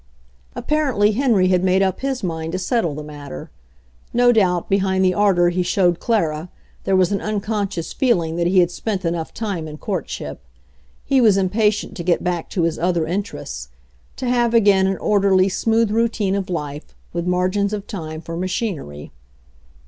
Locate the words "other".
12.79-13.05